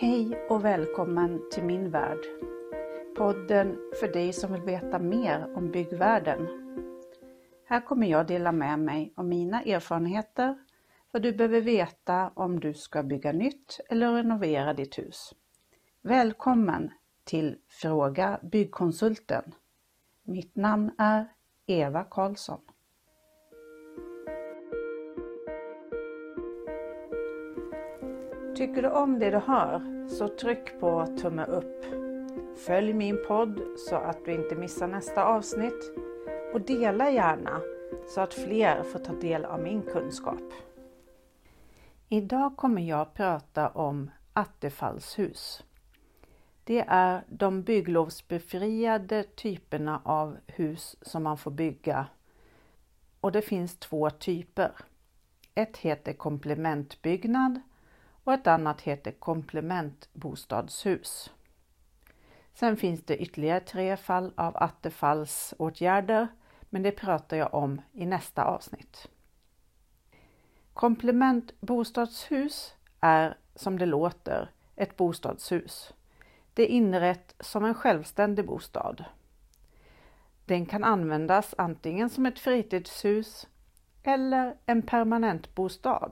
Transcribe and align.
Hej 0.00 0.46
och 0.48 0.64
välkommen 0.64 1.50
till 1.50 1.64
min 1.64 1.90
värld. 1.90 2.18
Podden 3.16 3.78
för 4.00 4.08
dig 4.12 4.32
som 4.32 4.52
vill 4.52 4.62
veta 4.62 4.98
mer 4.98 5.56
om 5.56 5.70
byggvärlden. 5.70 6.48
Här 7.64 7.80
kommer 7.80 8.06
jag 8.06 8.26
dela 8.26 8.52
med 8.52 8.78
mig 8.78 9.12
av 9.16 9.24
mina 9.24 9.62
erfarenheter, 9.62 10.58
vad 11.10 11.22
du 11.22 11.32
behöver 11.32 11.60
veta 11.60 12.30
om 12.34 12.60
du 12.60 12.74
ska 12.74 13.02
bygga 13.02 13.32
nytt 13.32 13.80
eller 13.88 14.12
renovera 14.12 14.74
ditt 14.74 14.98
hus. 14.98 15.34
Välkommen 16.02 16.90
till 17.24 17.58
Fråga 17.68 18.40
Byggkonsulten. 18.42 19.54
Mitt 20.22 20.56
namn 20.56 20.90
är 20.98 21.28
Eva 21.66 22.04
Karlsson. 22.04 22.60
Tycker 28.58 28.82
du 28.82 28.88
om 28.88 29.18
det 29.18 29.30
du 29.30 29.38
hör 29.38 30.08
så 30.08 30.28
tryck 30.28 30.80
på 30.80 31.06
tumme 31.20 31.44
upp. 31.44 31.84
Följ 32.66 32.92
min 32.92 33.18
podd 33.28 33.60
så 33.76 33.96
att 33.96 34.24
du 34.24 34.32
inte 34.34 34.54
missar 34.54 34.88
nästa 34.88 35.24
avsnitt 35.24 35.92
och 36.54 36.60
dela 36.60 37.10
gärna 37.10 37.60
så 38.08 38.20
att 38.20 38.34
fler 38.34 38.82
får 38.82 38.98
ta 38.98 39.12
del 39.12 39.44
av 39.44 39.62
min 39.62 39.82
kunskap. 39.82 40.52
Idag 42.08 42.56
kommer 42.56 42.82
jag 42.82 43.14
prata 43.14 43.68
om 43.68 44.10
attefallshus. 44.32 45.64
Det 46.64 46.84
är 46.88 47.24
de 47.28 47.62
bygglovsbefriade 47.62 49.22
typerna 49.22 50.00
av 50.04 50.36
hus 50.46 50.96
som 51.02 51.22
man 51.22 51.38
får 51.38 51.50
bygga 51.50 52.06
och 53.20 53.32
det 53.32 53.42
finns 53.42 53.78
två 53.78 54.10
typer. 54.10 54.72
Ett 55.54 55.76
heter 55.76 56.12
komplementbyggnad 56.12 57.60
och 58.28 58.34
ett 58.34 58.46
annat 58.46 58.80
heter 58.80 59.12
komplementbostadshus. 59.12 61.32
Sen 62.54 62.76
finns 62.76 63.02
det 63.02 63.16
ytterligare 63.16 63.60
tre 63.60 63.96
fall 63.96 64.32
av 64.36 64.56
attefallsåtgärder, 64.56 66.28
men 66.70 66.82
det 66.82 66.90
pratar 66.90 67.36
jag 67.36 67.54
om 67.54 67.80
i 67.92 68.06
nästa 68.06 68.44
avsnitt. 68.44 69.08
Komplementbostadshus 70.72 72.74
är 73.00 73.36
som 73.54 73.78
det 73.78 73.86
låter 73.86 74.50
ett 74.76 74.96
bostadshus. 74.96 75.94
Det 76.54 76.62
är 76.62 76.66
inrett 76.66 77.34
som 77.40 77.64
en 77.64 77.74
självständig 77.74 78.46
bostad. 78.46 79.04
Den 80.44 80.66
kan 80.66 80.84
användas 80.84 81.54
antingen 81.58 82.10
som 82.10 82.26
ett 82.26 82.38
fritidshus 82.38 83.48
eller 84.02 84.56
en 84.66 84.82
permanentbostad 84.82 86.10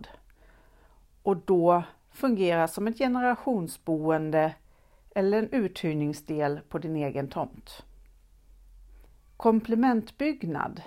och 1.22 1.36
då 1.36 1.84
fungerar 2.16 2.66
som 2.66 2.86
ett 2.86 2.98
generationsboende 2.98 4.54
eller 5.14 5.38
en 5.38 5.50
uthyrningsdel 5.50 6.60
på 6.68 6.78
din 6.78 6.96
egen 6.96 7.28
tomt. 7.28 7.84
Komplementbyggnad 9.36 10.82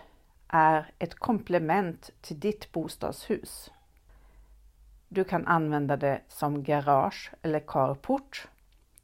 är 0.47 0.91
ett 0.99 1.15
komplement 1.15 2.09
till 2.21 2.39
ditt 2.39 2.71
bostadshus. 2.71 3.71
Du 5.07 5.23
kan 5.23 5.47
använda 5.47 5.97
det 5.97 6.21
som 6.27 6.63
garage 6.63 7.31
eller 7.41 7.59
carport, 7.59 8.47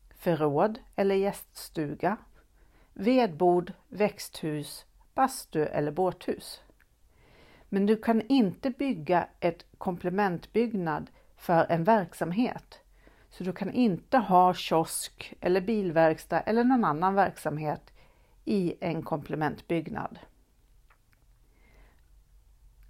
förråd 0.10 0.80
eller 0.95 1.16
gäststuga, 1.16 2.17
vedbod, 2.94 3.73
växthus, 3.88 4.86
bastu 5.14 5.66
eller 5.66 5.92
båthus. 5.92 6.62
Men 7.70 7.86
du 7.86 7.98
kan 7.98 8.22
inte 8.22 8.70
bygga 8.70 9.28
ett 9.39 9.66
komplementbyggnad 9.78 11.10
för 11.38 11.66
en 11.69 11.83
verksamhet. 11.83 12.80
Så 13.30 13.43
du 13.43 13.54
kan 13.54 13.71
inte 13.71 14.17
ha 14.17 14.54
kiosk 14.54 15.33
eller 15.39 15.61
bilverkstad 15.61 16.39
eller 16.39 16.64
någon 16.64 16.86
annan 16.86 17.15
verksamhet 17.15 17.93
i 18.45 18.76
en 18.80 19.04
komplementbyggnad. 19.04 20.20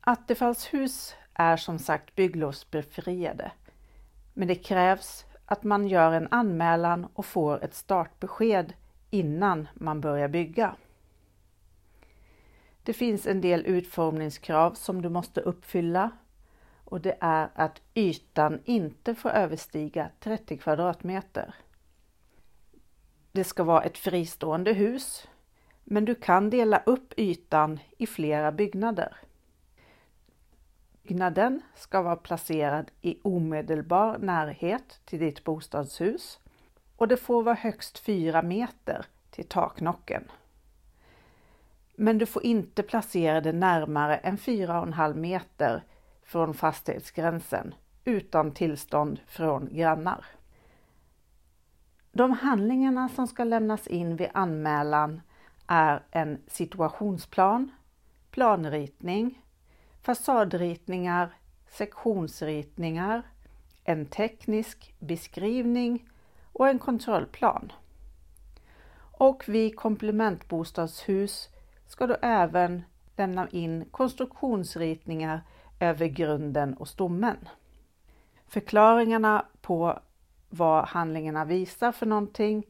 Attefallshus 0.01 1.15
är 1.33 1.57
som 1.57 1.79
sagt 1.79 2.15
bygglovsbefriade, 2.15 3.51
men 4.33 4.47
det 4.47 4.55
krävs 4.55 5.25
att 5.45 5.63
man 5.63 5.87
gör 5.87 6.11
en 6.11 6.27
anmälan 6.31 7.07
och 7.13 7.25
får 7.25 7.63
ett 7.63 7.75
startbesked 7.75 8.73
innan 9.09 9.67
man 9.73 10.01
börjar 10.01 10.27
bygga. 10.27 10.75
Det 12.83 12.93
finns 12.93 13.27
en 13.27 13.41
del 13.41 13.65
utformningskrav 13.65 14.73
som 14.73 15.01
du 15.01 15.09
måste 15.09 15.41
uppfylla 15.41 16.11
och 16.85 17.01
det 17.01 17.17
är 17.19 17.49
att 17.55 17.81
ytan 17.93 18.59
inte 18.65 19.15
får 19.15 19.29
överstiga 19.29 20.09
30 20.19 20.57
kvadratmeter. 20.57 21.55
Det 23.31 23.43
ska 23.43 23.63
vara 23.63 23.83
ett 23.83 23.97
fristående 23.97 24.73
hus, 24.73 25.27
men 25.83 26.05
du 26.05 26.15
kan 26.15 26.49
dela 26.49 26.83
upp 26.85 27.13
ytan 27.17 27.79
i 27.97 28.07
flera 28.07 28.51
byggnader. 28.51 29.17
Byggnaden 31.03 31.61
ska 31.75 32.01
vara 32.01 32.15
placerad 32.15 32.91
i 33.01 33.19
omedelbar 33.23 34.17
närhet 34.17 35.01
till 35.05 35.19
ditt 35.19 35.43
bostadshus 35.43 36.39
och 36.95 37.07
det 37.07 37.17
får 37.17 37.43
vara 37.43 37.55
högst 37.55 37.99
4 37.99 38.41
meter 38.41 39.05
till 39.29 39.47
taknocken. 39.47 40.31
Men 41.95 42.17
du 42.17 42.25
får 42.25 42.45
inte 42.45 42.83
placera 42.83 43.41
det 43.41 43.53
närmare 43.53 44.17
än 44.17 44.37
4,5 44.37 45.13
meter 45.13 45.83
från 46.25 46.53
fastighetsgränsen 46.53 47.73
utan 48.03 48.51
tillstånd 48.51 49.19
från 49.27 49.69
grannar. 49.71 50.25
De 52.11 52.31
handlingarna 52.31 53.09
som 53.09 53.27
ska 53.27 53.43
lämnas 53.43 53.87
in 53.87 54.15
vid 54.15 54.29
anmälan 54.33 55.21
är 55.67 56.03
en 56.11 56.41
situationsplan, 56.47 57.71
planritning, 58.31 59.41
fasadritningar, 60.01 61.33
sektionsritningar, 61.69 63.23
en 63.83 64.05
teknisk 64.05 64.95
beskrivning 64.99 66.09
och 66.53 66.67
en 66.67 66.79
kontrollplan. 66.79 67.71
Och 68.97 69.43
vid 69.47 69.75
komplementbostadshus 69.75 71.49
ska 71.87 72.07
du 72.07 72.15
även 72.21 72.83
lämna 73.17 73.49
in 73.49 73.85
konstruktionsritningar 73.91 75.41
över 75.79 76.07
grunden 76.07 76.73
och 76.73 76.87
stommen. 76.87 77.37
Förklaringarna 78.47 79.45
på 79.61 79.99
vad 80.49 80.85
handlingarna 80.85 81.45
visar 81.45 81.91
för 81.91 82.05
någonting 82.05 82.65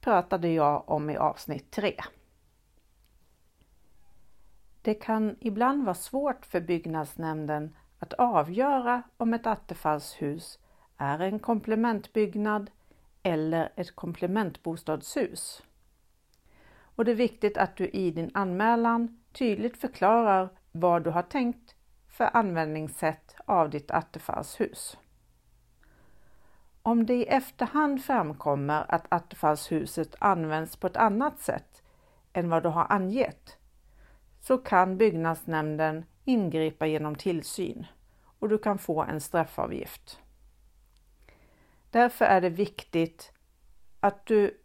pratade 0.00 0.48
jag 0.48 0.88
om 0.88 1.10
i 1.10 1.16
avsnitt 1.16 1.70
3. 1.70 1.94
Det 4.82 4.94
kan 4.94 5.36
ibland 5.40 5.84
vara 5.84 5.94
svårt 5.94 6.46
för 6.46 6.60
byggnadsnämnden 6.60 7.76
att 7.98 8.12
avgöra 8.12 9.02
om 9.16 9.34
ett 9.34 9.46
attefallshus 9.46 10.58
är 10.96 11.18
en 11.18 11.38
komplementbyggnad 11.38 12.70
eller 13.22 13.72
ett 13.76 13.96
komplementbostadshus. 13.96 15.62
Och 16.80 17.04
det 17.04 17.10
är 17.10 17.16
viktigt 17.16 17.56
att 17.56 17.76
du 17.76 17.88
i 17.88 18.10
din 18.10 18.30
anmälan 18.34 19.22
tydligt 19.32 19.76
förklarar 19.76 20.48
vad 20.72 21.04
du 21.04 21.10
har 21.10 21.22
tänkt 21.22 21.74
för 22.12 22.30
användningssätt 22.36 23.36
av 23.44 23.70
ditt 23.70 23.90
attefallshus. 23.90 24.98
Om 26.82 27.06
det 27.06 27.14
i 27.14 27.26
efterhand 27.26 28.04
framkommer 28.04 28.84
att 28.88 29.06
attefallshuset 29.08 30.16
används 30.18 30.76
på 30.76 30.86
ett 30.86 30.96
annat 30.96 31.40
sätt 31.40 31.82
än 32.32 32.48
vad 32.48 32.62
du 32.62 32.68
har 32.68 32.86
angett 32.88 33.56
så 34.40 34.58
kan 34.58 34.96
byggnadsnämnden 34.96 36.04
ingripa 36.24 36.86
genom 36.86 37.14
tillsyn 37.14 37.86
och 38.38 38.48
du 38.48 38.58
kan 38.58 38.78
få 38.78 39.02
en 39.02 39.20
straffavgift. 39.20 40.20
Därför 41.90 42.24
är 42.24 42.40
det 42.40 42.50
viktigt 42.50 43.32
att 44.00 44.26
du 44.26 44.60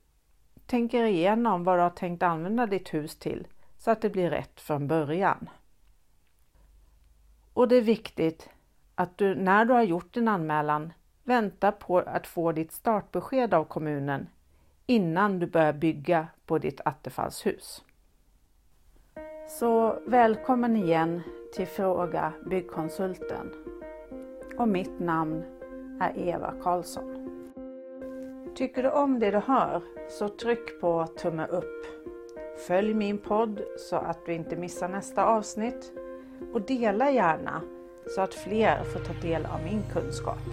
tänker 0.66 1.04
igenom 1.04 1.63
vad 1.63 1.77
du 1.77 1.81
har 1.81 1.89
tänkt 1.89 2.24
använda 2.24 2.66
ditt 2.66 2.94
hus 2.94 3.19
till 3.19 3.48
så 3.77 3.92
att 3.92 4.01
det 4.01 4.10
blir 4.10 4.30
rätt 4.30 4.62
från 4.62 4.88
början. 4.88 5.50
Och 7.57 7.68
det 7.68 7.75
är 7.75 7.81
viktigt 7.81 8.50
att 8.95 9.18
du 9.18 9.36
när 9.36 9.65
du 9.65 9.74
har 9.74 9.83
gjort 9.83 10.13
din 10.13 10.27
anmälan 10.27 10.94
väntar 11.24 11.71
på 11.71 11.98
att 11.98 12.27
få 12.27 12.51
ditt 12.51 12.71
startbesked 12.71 13.54
av 13.54 13.63
kommunen 13.63 14.27
innan 14.86 15.39
du 15.39 15.48
börjar 15.48 15.74
bygga 15.74 16.27
på 16.45 16.57
ditt 16.57 16.81
attefallshus. 16.86 17.83
Så 19.48 20.00
välkommen 20.07 20.75
igen 20.75 21.21
till 21.56 21.68
Fråga 21.68 22.33
Byggkonsulten. 22.50 23.54
Och 24.57 24.68
mitt 24.68 25.00
namn 25.00 25.44
är 26.01 26.18
Eva 26.18 26.54
Karlsson. 26.63 27.30
Tycker 28.56 28.83
du 28.83 28.89
om 28.89 29.19
det 29.19 29.31
du 29.31 29.38
hör 29.38 29.81
så 30.09 30.30
tryck 30.30 30.81
på 30.81 31.07
tumme 31.07 31.48
upp. 31.48 31.86
Följ 32.68 32.94
min 32.94 33.18
podd 33.18 33.62
så 33.77 33.95
att 33.95 34.25
du 34.25 34.33
inte 34.33 34.56
missar 34.56 34.89
nästa 34.89 35.25
avsnitt 35.25 35.94
och 36.54 36.62
dela 36.62 37.12
gärna 37.12 37.62
så 38.16 38.22
att 38.22 38.34
fler 38.34 38.84
får 38.84 39.00
ta 39.00 39.13
del 39.22 39.45
av 39.45 39.63
min 39.63 39.84
kunskap. 39.94 40.44